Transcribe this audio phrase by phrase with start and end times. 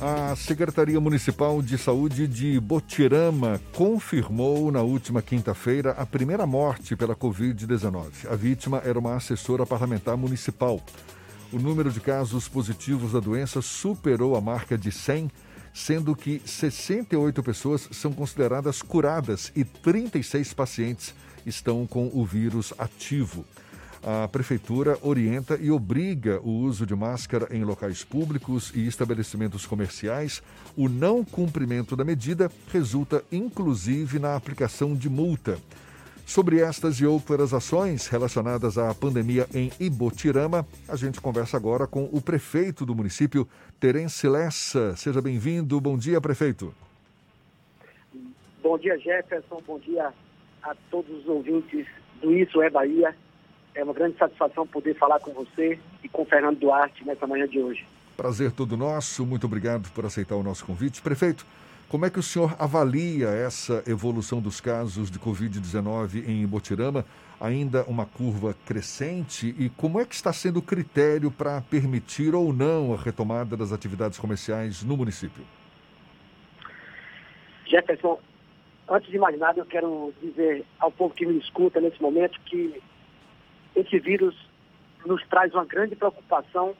[0.00, 7.16] A Secretaria Municipal de Saúde de Botirama confirmou na última quinta-feira a primeira morte pela
[7.16, 8.30] Covid-19.
[8.30, 10.80] A vítima era uma assessora parlamentar municipal.
[11.52, 15.32] O número de casos positivos da doença superou a marca de 100,
[15.74, 21.12] sendo que 68 pessoas são consideradas curadas e 36 pacientes
[21.44, 23.44] estão com o vírus ativo
[24.02, 30.42] a Prefeitura orienta e obriga o uso de máscara em locais públicos e estabelecimentos comerciais.
[30.76, 35.58] O não cumprimento da medida resulta, inclusive, na aplicação de multa.
[36.24, 42.04] Sobre estas e outras ações relacionadas à pandemia em Ibotirama, a gente conversa agora com
[42.12, 43.48] o prefeito do município,
[43.80, 44.94] Terence Lessa.
[44.94, 45.80] Seja bem-vindo.
[45.80, 46.74] Bom dia, prefeito.
[48.62, 49.62] Bom dia, Jefferson.
[49.66, 50.12] Bom dia
[50.62, 51.86] a todos os ouvintes
[52.20, 53.16] do Isso é Bahia.
[53.74, 57.46] É uma grande satisfação poder falar com você e com o Fernando Duarte nessa manhã
[57.46, 57.86] de hoje.
[58.16, 59.24] Prazer todo nosso.
[59.24, 61.00] Muito obrigado por aceitar o nosso convite.
[61.00, 61.46] Prefeito,
[61.88, 67.02] como é que o senhor avalia essa evolução dos casos de Covid-19 em Botirama?
[67.40, 69.54] Ainda uma curva crescente?
[69.58, 73.72] E como é que está sendo o critério para permitir ou não a retomada das
[73.72, 75.42] atividades comerciais no município?
[77.66, 78.18] Jefferson,
[78.86, 82.82] antes de mais nada, eu quero dizer ao povo que me escuta nesse momento que
[83.78, 84.34] esse vírus
[85.06, 86.74] nos traz uma grande preocupação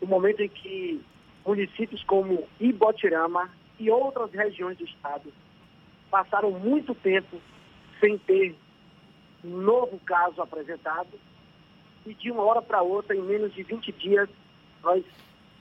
[0.00, 1.00] no momento em que
[1.46, 5.32] municípios como Ibotirama e outras regiões do estado
[6.10, 7.40] passaram muito tempo
[8.00, 8.56] sem ter
[9.44, 11.08] novo caso apresentado
[12.04, 14.28] e de uma hora para outra, em menos de 20 dias,
[14.82, 15.04] nós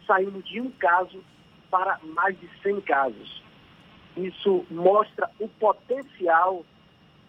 [0.07, 1.23] saímos de um caso
[1.69, 3.43] para mais de 100 casos.
[4.17, 6.65] Isso mostra o potencial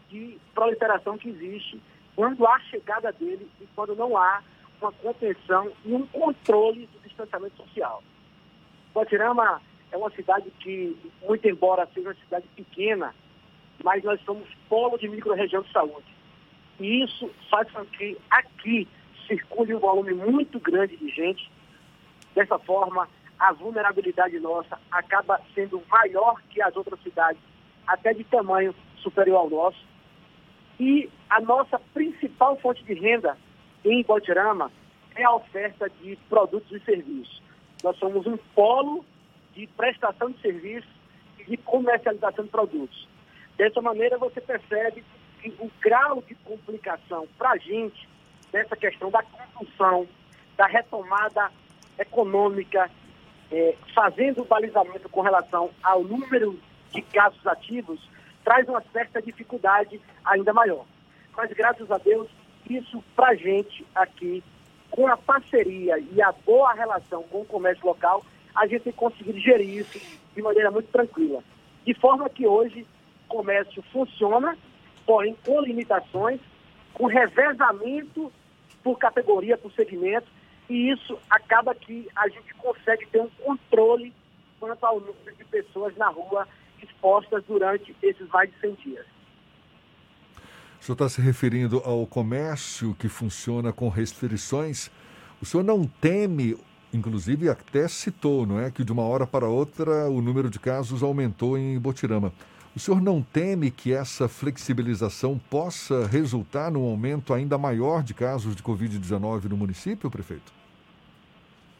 [0.09, 1.79] de proliferação que existe
[2.15, 4.43] quando há chegada dele e quando não há
[4.81, 8.03] uma contenção e um controle do distanciamento social.
[8.95, 9.61] Guatirama
[9.91, 13.15] é uma cidade que, muito embora seja uma cidade pequena,
[13.83, 16.07] mas nós somos polo de micro-região de saúde.
[16.81, 18.89] E isso faz com que aqui
[19.27, 21.51] circule um volume muito grande de gente.
[22.35, 23.09] Dessa forma,
[23.39, 27.41] a vulnerabilidade nossa acaba sendo maior que as outras cidades,
[27.87, 29.92] até de tamanho superior ao nosso.
[30.85, 33.39] E a nossa principal fonte de renda
[33.85, 34.69] em Botirama
[35.15, 37.41] é a oferta de produtos e serviços.
[37.85, 39.05] Nós somos um polo
[39.55, 40.91] de prestação de serviços
[41.39, 43.09] e de comercialização de produtos.
[43.57, 45.05] Dessa maneira, você percebe
[45.41, 48.09] que o grau de complicação para a gente,
[48.51, 50.09] dessa questão da construção,
[50.57, 51.49] da retomada
[51.97, 52.91] econômica,
[53.53, 56.59] é, fazendo o balizamento com relação ao número
[56.91, 58.01] de casos ativos,
[58.45, 60.85] traz uma certa dificuldade ainda maior.
[61.37, 62.29] Mas, graças a Deus,
[62.69, 64.43] isso para a gente aqui,
[64.91, 69.39] com a parceria e a boa relação com o comércio local, a gente tem conseguido
[69.39, 69.99] gerir isso
[70.35, 71.43] de maneira muito tranquila.
[71.85, 72.87] De forma que hoje
[73.25, 74.57] o comércio funciona,
[75.07, 76.41] porém com limitações,
[76.93, 78.31] com revezamento
[78.83, 80.27] por categoria, por segmento,
[80.69, 84.13] e isso acaba que a gente consegue ter um controle
[84.61, 86.47] quanto ao número de pessoas na rua
[86.83, 89.07] expostas durante esses mais de 100 dias.
[90.81, 94.91] O senhor está se referindo ao comércio que funciona com restrições.
[95.41, 96.57] O senhor não teme,
[96.93, 101.03] inclusive até citou, não é, que de uma hora para outra o número de casos
[101.03, 102.33] aumentou em Botirama.
[102.75, 108.57] O senhor não teme que essa flexibilização possa resultar num aumento ainda maior de casos
[108.57, 110.53] de Covid-19 no município, prefeito?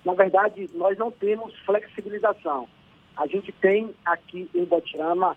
[0.05, 2.69] Na verdade, nós não temos flexibilização.
[3.17, 5.37] A gente tem aqui em Botirama,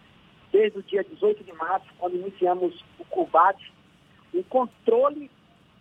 [0.52, 3.72] desde o dia 18 de março, quando iniciamos o combate,
[4.34, 5.30] o controle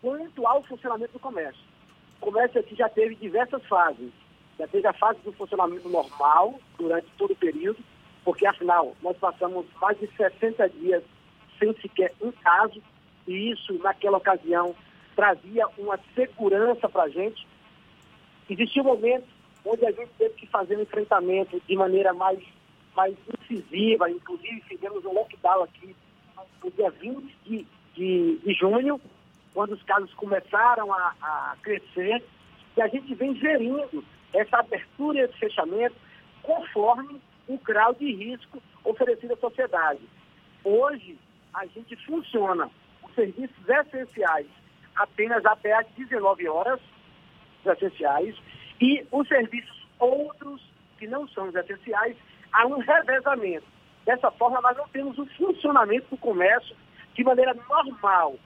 [0.00, 1.62] quanto ao funcionamento do comércio.
[2.21, 4.10] O comércio aqui já teve diversas fases.
[4.59, 7.78] Já teve a fase do funcionamento normal durante todo o período,
[8.25, 11.03] porque afinal nós passamos mais de 60 dias
[11.59, 12.82] sem sequer um caso,
[13.26, 14.75] e isso naquela ocasião
[15.15, 17.47] trazia uma segurança para a gente.
[18.49, 19.26] Existia um momento
[19.64, 22.38] onde a gente teve que fazer um enfrentamento de maneira mais,
[22.94, 25.96] mais incisiva, inclusive fizemos um lockdown aqui
[26.62, 29.00] no dia 20 de, de, de junho,
[29.52, 32.22] quando os casos começaram a, a crescer,
[32.76, 35.94] e a gente vem gerindo essa abertura e esse fechamento
[36.43, 40.00] conforme o grau de risco oferecido à sociedade.
[40.64, 41.16] Hoje,
[41.52, 42.70] a gente funciona
[43.02, 44.46] os serviços essenciais
[44.96, 46.81] apenas até às 19 horas,
[47.64, 48.37] essenciais,
[48.81, 50.61] e os serviços outros,
[50.99, 52.17] que não são os essenciais,
[52.53, 53.67] há um revezamento.
[54.05, 56.76] Dessa forma, nós não temos o funcionamento do comércio
[57.15, 58.37] de maneira normal.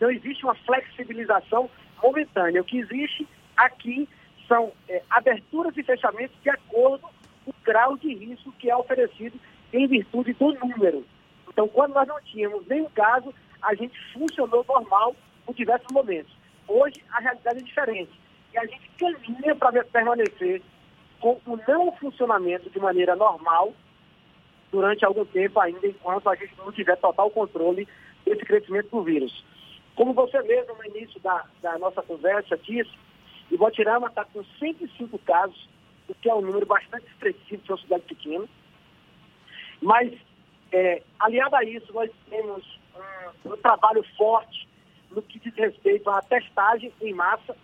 [0.00, 1.70] Não existe uma flexibilização
[2.02, 2.60] momentânea.
[2.60, 3.26] O que existe
[3.56, 4.08] aqui
[4.46, 7.08] são é, aberturas e fechamentos de acordo
[7.68, 9.38] grau de risco que é oferecido
[9.72, 11.04] em virtude do número.
[11.48, 16.32] Então, quando nós não tínhamos nenhum caso, a gente funcionou normal por diversos momentos.
[16.66, 18.10] Hoje, a realidade é diferente.
[18.52, 20.62] E a gente caminha para permanecer
[21.20, 23.74] com o não funcionamento de maneira normal
[24.70, 27.88] durante algum tempo ainda, enquanto a gente não tiver total controle
[28.24, 29.44] desse crescimento do vírus.
[29.96, 32.90] Como você mesmo no início da, da nossa conversa disse,
[33.50, 35.68] Ibotirama está com 105 casos,
[36.08, 38.44] o que é um número bastante expressivo para uma cidade pequena.
[39.80, 40.12] Mas,
[40.72, 42.78] é, aliado a isso, nós temos
[43.44, 44.68] um, um, trabalho forte
[45.10, 47.56] no que diz respeito à testagem em massa.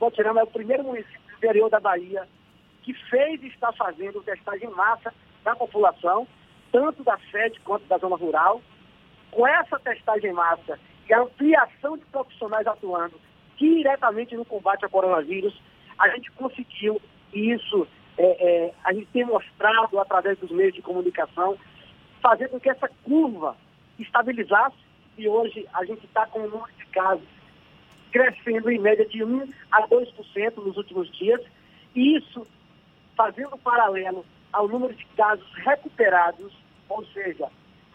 [0.00, 2.26] Ibotirama é o primeiro município do interior da Bahia
[2.82, 5.12] que fez e está fazendo testagem em massa
[5.44, 6.26] da população,
[6.72, 8.62] tanto da sede quanto da zona rural.
[9.30, 13.20] Com essa testagem em massa e a ampliação de profissionais atuando
[13.58, 15.54] diretamente no combate ao coronavírus,
[15.98, 16.98] a gente conseguiu
[17.34, 17.86] isso,
[18.16, 21.58] é, é, a gente tem mostrado através dos meios de comunicação,
[22.22, 23.54] fazer com que essa curva
[23.98, 24.78] estabilizasse
[25.18, 27.39] e hoje a gente está com o número de casos
[28.10, 31.40] crescendo em média de 1 a 2% nos últimos dias,
[31.94, 32.46] e isso
[33.16, 36.52] fazendo paralelo ao número de casos recuperados,
[36.88, 37.48] ou seja,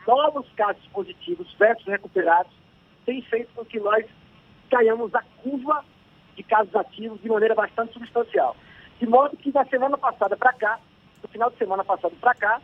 [0.08, 2.52] novos casos positivos versus recuperados,
[3.06, 4.06] tem feito com que nós
[4.70, 5.84] caiamos a curva
[6.36, 8.56] de casos ativos de maneira bastante substancial.
[9.00, 10.80] De modo que da semana passada para cá,
[11.22, 12.62] no final de semana passado para cá,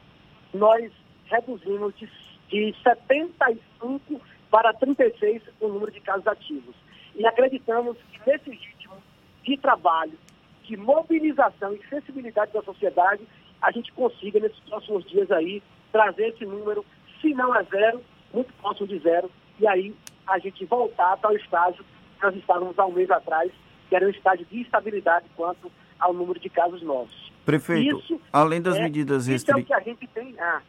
[0.54, 0.92] nós
[1.26, 2.10] reduzimos de,
[2.50, 6.76] de 75 para 36 o número de casos ativos.
[7.16, 8.96] E acreditamos que nesse ritmo
[9.44, 10.18] de trabalho,
[10.64, 13.28] de mobilização e sensibilidade da sociedade,
[13.62, 15.62] a gente consiga, nesses próximos dias aí,
[15.92, 16.86] trazer esse número,
[17.20, 18.02] se não é zero,
[18.34, 19.30] muito próximo de zero,
[19.60, 23.52] e aí a gente voltar para o estágio que nós estávamos há um mês atrás,
[23.90, 27.32] que era um estágio de estabilidade quanto ao número de casos novos.
[27.46, 29.86] Prefeito, isso além das é, medidas restritivas.
[30.16, 30.42] É.
[30.42, 30.62] Ah.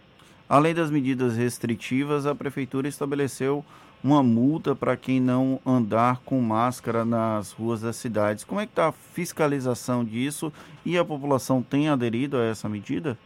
[0.49, 3.65] Além das medidas restritivas, a prefeitura estabeleceu
[4.03, 8.45] uma multa para quem não andar com máscara nas ruas das cidades.
[8.45, 10.53] Como é que está a fiscalização disso
[10.85, 13.17] e a população tem aderido a essa medida?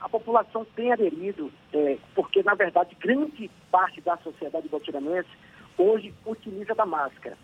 [0.00, 5.28] A população tem aderido, é, porque, na verdade, grande parte da sociedade botiranense
[5.76, 7.36] hoje utiliza da máscara.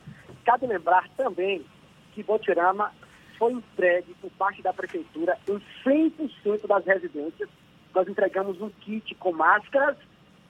[0.45, 1.65] Cabe lembrar também
[2.15, 2.93] que Botirama
[3.39, 7.49] foi entregue por parte da prefeitura em 100% das residências.
[7.93, 9.97] Nós entregamos um kit com máscaras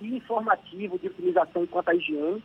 [0.06, 2.42] informativo de utilização enquanto a higiene.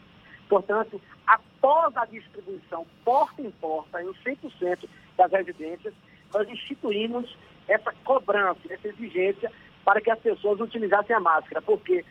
[0.49, 4.87] Portanto, após a distribuição porta em porta em 100%
[5.17, 5.93] das residências,
[6.33, 7.35] nós instituímos
[7.67, 9.51] essa cobrança, essa exigência
[9.83, 12.03] para que as pessoas utilizassem a máscara, porque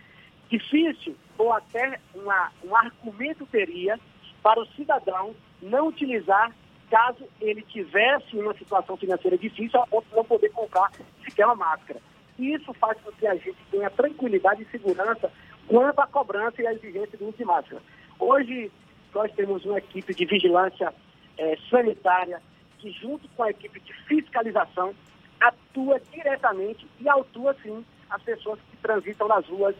[0.48, 3.98] difícil ou até uma, um argumento teria
[4.42, 6.52] para o cidadão não utilizar
[6.90, 10.90] caso ele tivesse uma situação financeira difícil a ponto de não poder comprar
[11.24, 12.00] sequer uma máscara.
[12.38, 15.30] Isso faz com que a gente tenha tranquilidade e segurança
[15.66, 17.82] quanto à cobrança e à exigência do uso de máscara.
[18.18, 18.70] Hoje,
[19.14, 20.92] nós temos uma equipe de vigilância
[21.38, 22.40] eh, sanitária
[22.78, 24.94] que, junto com a equipe de fiscalização,
[25.40, 29.74] atua diretamente e autua, sim, as pessoas que transitam nas ruas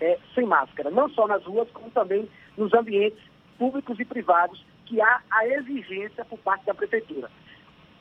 [0.00, 0.90] eh, sem máscara.
[0.90, 3.22] Não só nas ruas, como também nos ambientes
[3.58, 7.30] públicos e privados, que há a exigência por parte da Prefeitura.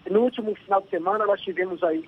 [0.10, 2.08] No último final de semana, nós tivemos aí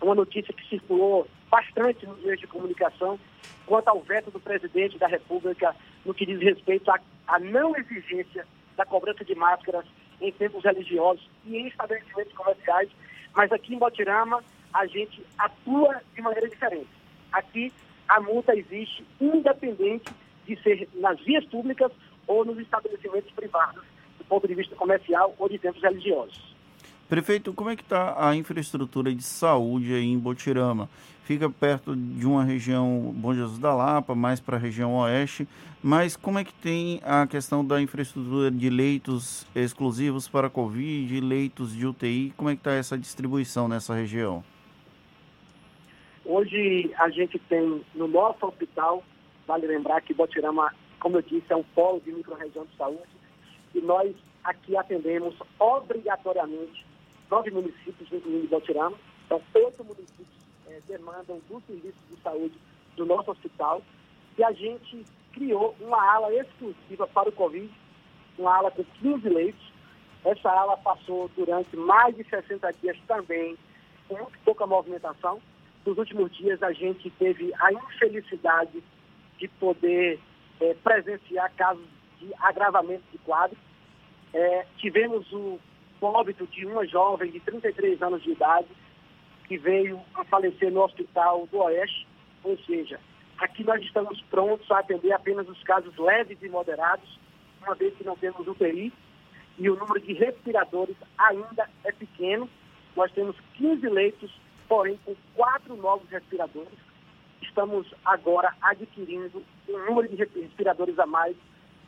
[0.00, 3.18] uma notícia que circulou bastante nos meios de comunicação
[3.66, 5.74] quanto ao veto do presidente da República
[6.04, 8.46] no que diz respeito à, à não exigência
[8.76, 9.86] da cobrança de máscaras
[10.20, 12.88] em tempos religiosos e em estabelecimentos comerciais,
[13.34, 16.88] mas aqui em Botirama a gente atua de maneira diferente.
[17.32, 17.72] Aqui
[18.08, 20.12] a multa existe independente
[20.46, 21.90] de ser nas vias públicas
[22.26, 23.82] ou nos estabelecimentos privados,
[24.18, 26.53] do ponto de vista comercial ou de tempos religiosos.
[27.14, 30.90] Prefeito, como é que está a infraestrutura de saúde aí em Botirama?
[31.22, 35.46] Fica perto de uma região Bom Jesus da Lapa, mais para a região oeste,
[35.80, 41.72] mas como é que tem a questão da infraestrutura de leitos exclusivos para Covid, leitos
[41.72, 44.42] de UTI, como é que está essa distribuição nessa região?
[46.24, 49.04] Hoje a gente tem no nosso hospital,
[49.46, 53.14] vale lembrar que Botirama, como eu disse, é um polo de micro-região de saúde,
[53.72, 56.84] e nós aqui atendemos obrigatoriamente
[57.30, 58.96] nove municípios, incluindo Botirama.
[59.26, 60.28] Então, oito municípios
[60.68, 62.54] é, demandam do serviço de saúde
[62.96, 63.82] do nosso hospital.
[64.36, 67.70] E a gente criou uma ala exclusiva para o Covid,
[68.38, 69.72] uma ala com 15 leitos.
[70.24, 73.56] Essa ala passou durante mais de 60 dias também
[74.08, 75.40] com muito pouca movimentação.
[75.84, 78.82] Nos últimos dias, a gente teve a infelicidade
[79.38, 80.18] de poder
[80.60, 81.84] é, presenciar casos
[82.18, 83.56] de agravamento de quadro.
[84.32, 85.58] É, tivemos o
[86.04, 88.68] óbito de uma jovem de 33 anos de idade,
[89.46, 92.06] que veio a falecer no Hospital do Oeste,
[92.42, 92.98] ou seja,
[93.38, 97.18] aqui nós estamos prontos a atender apenas os casos leves e moderados,
[97.62, 98.92] uma vez que não temos UTI,
[99.58, 102.48] e o número de respiradores ainda é pequeno.
[102.96, 104.30] Nós temos 15 leitos,
[104.68, 106.78] porém com quatro novos respiradores.
[107.40, 111.36] Estamos agora adquirindo um número de respiradores a mais,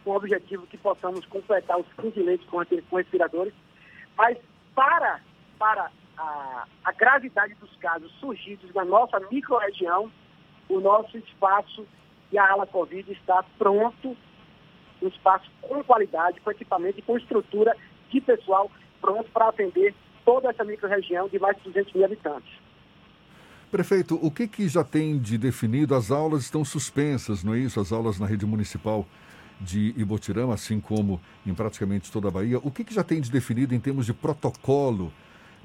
[0.05, 3.53] com o objetivo que possamos completar os 15 leitos com respiradores.
[4.17, 4.39] Mas
[4.75, 5.21] para,
[5.59, 10.11] para a, a gravidade dos casos surgidos na nossa microrregião,
[10.69, 11.87] o nosso espaço
[12.33, 14.17] e a ala Covid está pronto,
[15.03, 17.77] um espaço com qualidade, com equipamento e com estrutura
[18.11, 18.71] de pessoal
[19.01, 19.95] pronto para atender
[20.25, 22.51] toda essa microrregião de mais de 200 mil habitantes.
[23.71, 25.95] Prefeito, o que, que já tem de definido?
[25.95, 27.79] As aulas estão suspensas, não é isso?
[27.79, 29.07] As aulas na rede municipal
[29.61, 32.59] de Ibotirama, assim como em praticamente toda a Bahia.
[32.59, 35.13] O que, que já tem de definido em termos de protocolo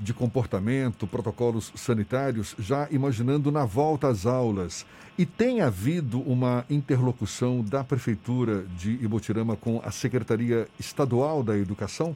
[0.01, 4.85] de comportamento, protocolos sanitários, já imaginando na volta às aulas.
[5.17, 12.15] E tem havido uma interlocução da Prefeitura de Ibotirama com a Secretaria Estadual da Educação?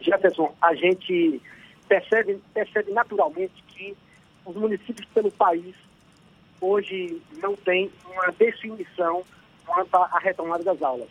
[0.00, 1.42] Jefferson, a gente
[1.88, 3.96] percebe, percebe naturalmente que
[4.46, 5.74] os municípios pelo país
[6.60, 9.22] hoje não têm uma definição
[9.66, 11.08] quanto à retomada das aulas.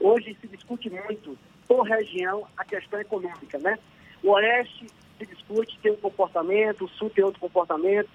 [0.00, 3.78] Hoje se discute muito por região a questão econômica, né?
[4.22, 4.86] O Oeste
[5.18, 8.08] se discute, tem um comportamento, o Sul tem outro comportamento,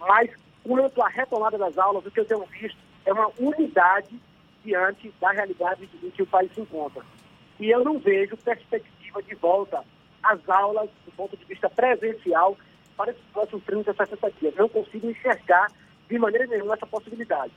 [0.00, 0.30] mas
[0.64, 4.18] quanto à retomada das aulas, o que eu tenho visto é uma unidade
[4.64, 7.02] diante da realidade em que o país se encontra.
[7.60, 9.84] E eu não vejo perspectiva de volta
[10.22, 12.56] às aulas do ponto de vista presencial
[12.96, 14.54] para esses próximos 30, 60 dias.
[14.56, 15.68] Não consigo enxergar
[16.08, 17.52] de maneira nenhuma essa possibilidade.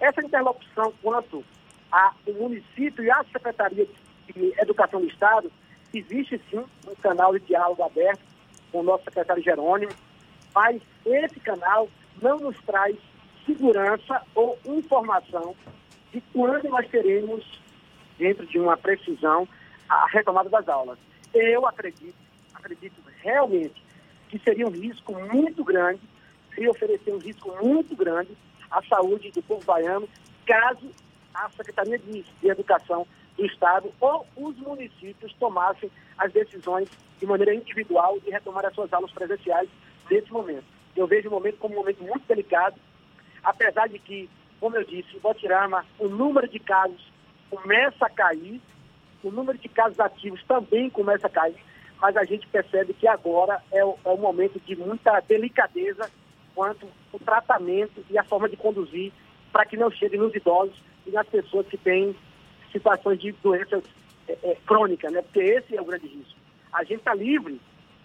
[0.00, 1.44] Essa interlocução quanto
[1.90, 3.86] ao município e à Secretaria
[4.34, 5.50] de Educação do Estado,
[5.92, 8.22] existe sim um canal de diálogo aberto
[8.70, 9.92] com o nosso secretário Jerônimo,
[10.54, 11.88] mas esse canal
[12.22, 12.96] não nos traz
[13.44, 15.54] segurança ou informação
[16.12, 17.44] de quando nós teremos,
[18.18, 19.48] dentro de uma precisão,
[19.88, 20.98] a retomada das aulas.
[21.34, 22.14] Eu acredito,
[22.54, 23.82] acredito realmente
[24.28, 26.00] que seria um risco muito grande,
[26.68, 28.36] oferecer um risco muito grande
[28.70, 30.08] à saúde do povo baiano,
[30.46, 30.90] caso
[31.34, 36.88] a Secretaria de Educação do Estado ou os municípios tomassem as decisões
[37.18, 39.68] de maneira individual de retomar as suas aulas presenciais
[40.10, 40.64] nesse momento.
[40.96, 42.76] Eu vejo o momento como um momento muito delicado,
[43.42, 47.10] apesar de que, como eu disse, em Botirama, o número de casos
[47.48, 48.60] começa a cair,
[49.22, 51.56] o número de casos ativos também começa a cair,
[52.00, 56.10] mas a gente percebe que agora é o, é o momento de muita delicadeza
[56.54, 59.12] quanto o tratamento e a forma de conduzir
[59.52, 60.76] para que não chegue nos idosos
[61.06, 62.14] e nas pessoas que têm
[62.72, 63.82] situações de doenças
[64.28, 65.22] é, é, crônicas, né?
[65.22, 66.38] Porque esse é o grande risco.
[66.72, 67.60] A gente está livre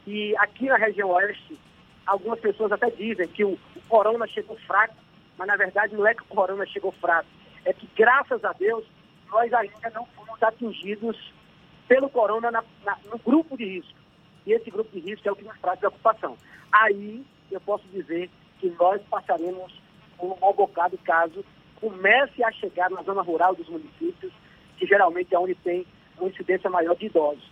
[0.08, 1.58] e aqui na região oeste,
[2.06, 4.96] algumas pessoas até dizem que o, o corona chegou fraco,
[5.38, 7.30] mas na verdade não é que o corona chegou fraco,
[7.64, 8.86] é que graças a Deus
[9.32, 11.34] nós ainda não fomos atingidos
[11.88, 14.00] pelo corona na, na, no grupo de risco.
[14.46, 16.38] E esse grupo de risco é o que nos traz preocupação.
[16.72, 19.74] Aí eu posso dizer que nós passaremos
[20.20, 21.44] um mau bocado caso
[21.80, 24.32] comece a chegar na zona rural dos municípios
[24.78, 25.86] que geralmente é onde tem
[26.18, 27.44] uma incidência maior de idosos.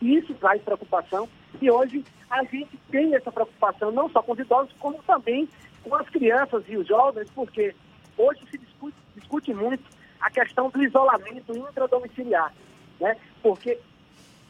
[0.00, 1.28] E isso traz preocupação
[1.60, 5.48] e hoje a gente tem essa preocupação não só com os idosos, como também
[5.84, 7.74] com as crianças e os jovens, porque
[8.16, 9.84] hoje se discute, discute muito
[10.20, 12.52] a questão do isolamento intradomiciliar,
[13.00, 13.16] né?
[13.42, 13.78] Porque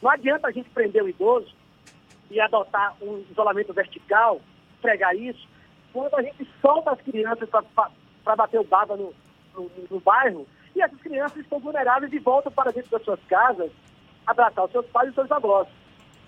[0.01, 1.53] não adianta a gente prender o idoso
[2.29, 4.39] e adotar um isolamento vertical,
[4.83, 5.47] pregar isso,
[5.93, 9.13] quando a gente solta as crianças para bater o baba no,
[9.55, 13.71] no, no bairro, e essas crianças estão vulneráveis e voltam para dentro das suas casas
[14.27, 15.67] abraçar os seus pais e os seus avós.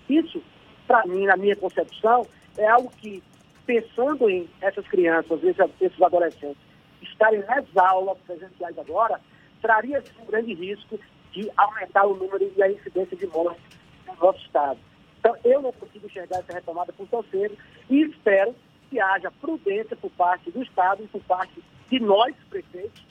[0.08, 0.42] Isso,
[0.86, 3.22] para mim, na minha concepção, é algo que,
[3.66, 6.62] pensando em essas crianças, esses adolescentes,
[7.02, 9.20] estarem nas aulas presenciais agora,
[9.60, 10.98] traria um grande risco
[11.32, 13.62] de aumentar o número e a incidência de mortes
[14.06, 14.78] no nosso Estado.
[15.26, 17.58] Então, eu não consigo enxergar essa retomada por tão cedo
[17.90, 18.54] e espero
[18.88, 23.02] que haja prudência por parte do Estado e por parte de nós, prefeitos,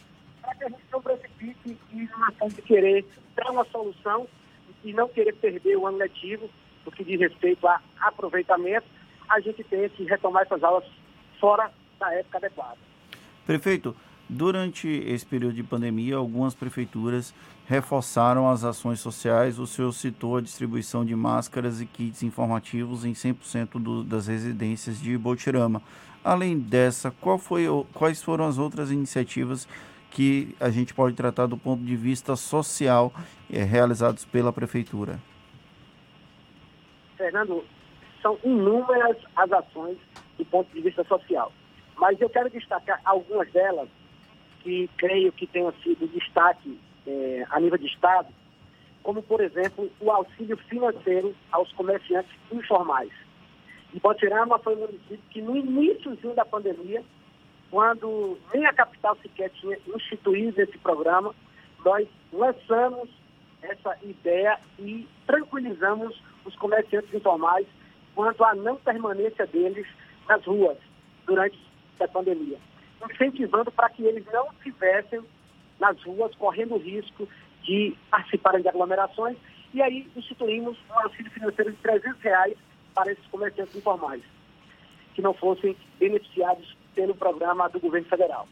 [0.41, 3.05] para que a gente não precipite e numa ação de querer
[3.35, 4.25] dar uma solução
[4.81, 6.49] e não querer perder o ano letivo,
[6.85, 8.87] no que diz respeito a aproveitamento,
[9.27, 10.85] a gente tem que retomar essas aulas
[11.37, 11.69] fora
[11.99, 12.77] da época adequada.
[13.45, 13.93] Prefeito,
[14.29, 17.33] durante esse período de pandemia, algumas prefeituras
[17.67, 19.59] reforçaram as ações sociais.
[19.59, 24.99] O senhor citou a distribuição de máscaras e kits informativos em 100% do, das residências
[24.99, 25.81] de Botirama.
[26.23, 29.67] Além dessa, foi, quais foram as outras iniciativas
[30.09, 33.13] que a gente pode tratar do ponto de vista social
[33.51, 35.19] é, realizados pela prefeitura?
[37.17, 37.63] Fernando,
[38.21, 39.97] são inúmeras as ações
[40.37, 41.51] do ponto de vista social.
[41.97, 43.87] Mas eu quero destacar algumas delas
[44.61, 48.27] que creio que tenham sido destaque é, a nível de Estado,
[49.03, 53.11] como, por exemplo, o auxílio financeiro aos comerciantes informais.
[53.93, 57.03] E Botirama foi um município que, no início da pandemia,
[57.69, 61.35] quando nem a capital sequer tinha instituído esse programa,
[61.83, 63.09] nós lançamos
[63.61, 67.67] essa ideia e tranquilizamos os comerciantes informais
[68.13, 69.87] quanto à não permanência deles
[70.27, 70.77] nas ruas
[71.25, 71.59] durante
[71.99, 72.57] a pandemia,
[73.09, 75.21] incentivando para que eles não estivessem
[75.85, 77.27] nas ruas correndo risco
[77.61, 79.37] de participarem de aglomerações
[79.73, 82.57] e aí instituímos um auxílio financeiro de 300 reais
[82.93, 84.23] para esses comerciantes informais,
[85.13, 88.47] que não fossem beneficiados pelo programa do governo federal.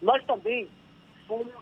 [0.00, 0.68] Nós também
[1.26, 1.52] fomos,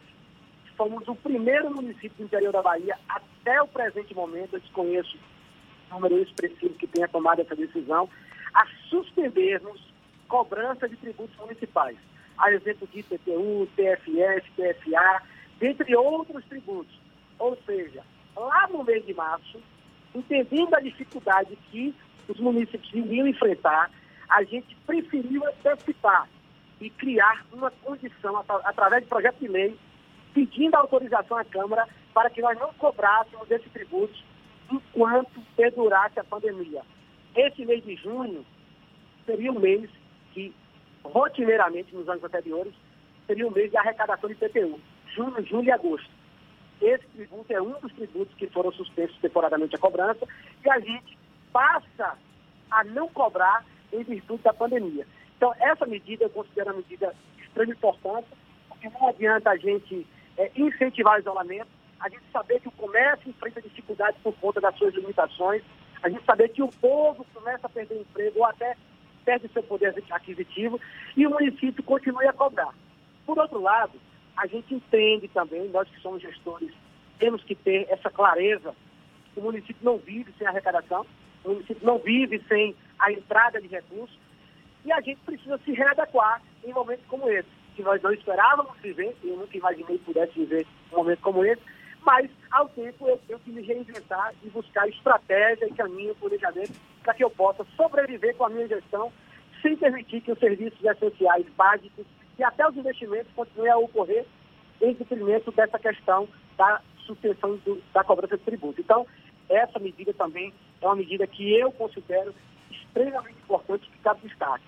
[0.77, 5.17] fomos o primeiro município do interior da Bahia, até o presente momento, eu desconheço
[5.91, 8.09] o número expressivo que tenha tomado essa decisão,
[8.53, 9.81] a suspendermos
[10.29, 11.97] cobrança de tributos municipais.
[12.39, 15.23] A exemplo de IPTU, TFS, TFA,
[15.59, 16.95] dentre outros tributos.
[17.39, 18.03] Ou seja,
[18.37, 19.61] lá no mês de março,
[20.15, 21.95] entendendo a dificuldade que
[22.29, 23.91] os municípios iriam enfrentar,
[24.29, 26.29] a gente preferiu antecipar
[26.81, 29.77] e criar uma condição, através de projeto de lei,
[30.33, 34.23] pedindo autorização à Câmara para que nós não cobrássemos esses tributos
[34.71, 36.83] enquanto perdurasse a pandemia.
[37.35, 38.45] Esse mês de junho
[39.27, 39.89] seria o mês
[40.33, 40.55] que,
[41.05, 42.75] rotineiramente, nos anos anteriores,
[43.27, 44.81] seria o mês de arrecadação de IPTU,
[45.15, 46.11] junho, julho e agosto.
[46.81, 50.27] Esse tributo é um dos tributos que foram suspensos temporariamente a cobrança
[50.65, 51.17] e a gente
[51.53, 52.19] passa
[52.71, 55.07] a não cobrar em virtude da pandemia.
[55.37, 58.37] Então, essa medida eu considero uma medida de extrema importância,
[58.69, 60.07] porque não adianta a gente
[60.37, 61.69] é, incentivar o isolamento,
[62.01, 65.63] a gente saber que o comércio enfrenta dificuldades por conta das suas limitações,
[66.03, 68.77] a gente saber que o povo começa a perder emprego ou até
[69.25, 70.81] perde seu poder aquisitivo
[71.17, 72.75] e o município continue a cobrar.
[73.27, 73.99] Por outro lado,
[74.37, 76.71] a gente entende também, nós que somos gestores,
[77.19, 78.75] temos que ter essa clareza.
[79.37, 81.07] O município não vive sem arrecadação,
[81.45, 84.19] o município não vive sem a entrada de recursos,
[84.85, 89.17] e a gente precisa se readequar em momentos como esse, que nós não esperávamos viver,
[89.25, 91.63] eu nunca imaginei que pudesse viver um momento como esse,
[92.05, 96.73] mas ao tempo eu tenho que me reinventar e buscar estratégia e caminho, planejamento,
[97.03, 99.11] para que eu possa sobreviver com a minha gestão,
[99.65, 102.05] sem permitir que os serviços essenciais básicos
[102.39, 104.27] e até os investimentos continuem a ocorrer
[104.83, 108.79] em detrimento dessa questão da suspensão do, da cobrança de tributo.
[108.79, 109.07] Então,
[109.49, 112.35] essa medida também é uma medida que eu considero
[112.71, 114.65] extremamente importante que cabe destaque.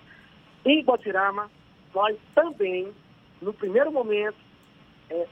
[0.65, 1.51] Em Botirama,
[1.93, 2.91] nós também,
[3.39, 4.37] no primeiro momento,
[5.11, 5.27] é,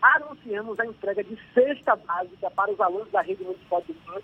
[0.00, 4.22] anunciamos a entrega de cesta básica para os alunos da rede municipal de ensino.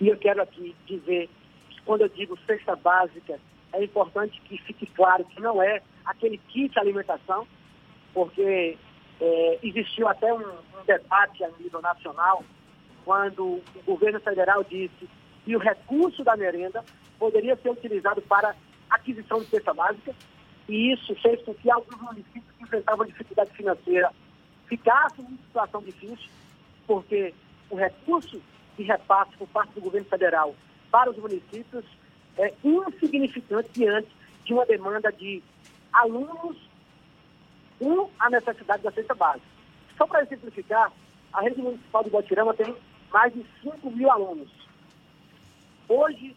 [0.00, 1.28] E eu quero aqui dizer
[1.68, 3.38] que quando eu digo cesta básica,
[3.72, 7.46] é importante que fique claro que não é aquele kit alimentação,
[8.14, 8.76] porque
[9.20, 12.44] é, existiu até um, um, debate a nível nacional
[13.04, 15.08] quando o governo federal disse
[15.44, 16.84] que o recurso da merenda
[17.18, 18.54] poderia ser utilizado para
[18.90, 20.14] aquisição de cesta básica,
[20.68, 24.10] e isso fez com que alguns municípios que enfrentavam dificuldade financeira
[24.66, 26.28] ficassem em situação difícil,
[26.86, 27.32] porque
[27.70, 28.40] o recurso
[28.76, 30.54] de repasse por parte do governo federal
[30.90, 31.84] para os municípios
[32.38, 34.08] é insignificante diante
[34.44, 35.42] de uma demanda de
[35.92, 36.56] alunos
[37.78, 39.46] com a necessidade da cesta básica.
[39.96, 40.92] Só para exemplificar,
[41.32, 42.74] a rede municipal de Botirama tem
[43.10, 44.50] mais de 5 mil alunos.
[45.88, 46.36] Hoje,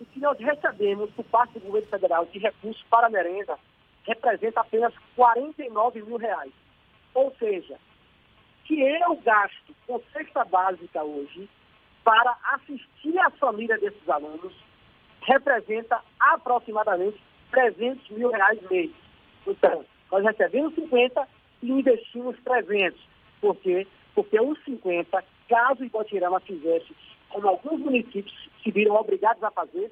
[0.00, 3.58] o que nós recebemos por parte do governo federal de recursos para a merenda
[4.04, 6.52] representa apenas 49 mil reais.
[7.14, 7.78] Ou seja,
[8.64, 11.48] que eu gasto com cesta básica hoje
[12.02, 14.52] para assistir a família desses alunos
[15.26, 18.90] representa aproximadamente 300 mil reais mês.
[19.46, 21.28] Então, nós recebemos 50
[21.62, 23.00] e investimos 300.
[23.40, 23.86] Por quê?
[24.14, 26.94] Porque os 50, caso Ipotirama fizesse,
[27.28, 29.90] como alguns municípios se viram obrigados a fazer,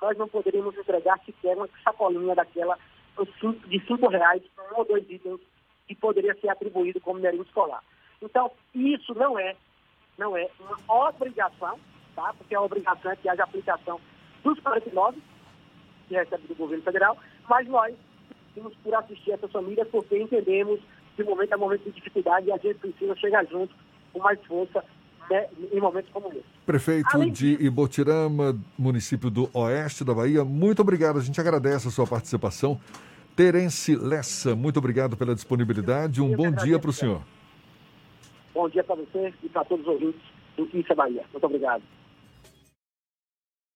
[0.00, 2.78] nós não poderíamos entregar sequer uma sacolinha daquela
[3.66, 5.40] de 5 reais, um ou dois itens,
[5.86, 7.82] que poderia ser atribuído como merenda escolar.
[8.22, 9.54] Então, isso não é,
[10.16, 11.78] não é uma obrigação,
[12.14, 12.32] tá?
[12.38, 14.00] porque a obrigação é que haja aplicação
[14.44, 15.18] dos 49,
[16.08, 17.16] que recebe do governo federal,
[17.48, 17.94] mas nós
[18.54, 20.80] temos por assistir essas famílias porque entendemos
[21.16, 23.74] que momento é momento de dificuldade e a gente precisa chegar junto
[24.12, 24.84] com mais força
[25.30, 26.44] né, em momentos como esse.
[26.66, 31.18] Prefeito Além de Ibotirama, município do Oeste da Bahia, muito obrigado.
[31.18, 32.80] A gente agradece a sua participação.
[33.36, 36.20] Terence Lessa, muito obrigado pela disponibilidade.
[36.20, 37.22] Um bom dia para o senhor.
[38.52, 40.20] Bom dia para você e para todos os ouvintes
[40.56, 41.24] do Notícia Bahia.
[41.32, 41.82] Muito obrigado.